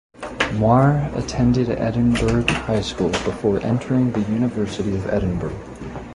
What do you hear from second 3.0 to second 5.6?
before entering the University of Edinburgh.